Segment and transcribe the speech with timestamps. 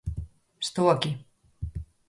[0.65, 1.11] ¡Estou aquí!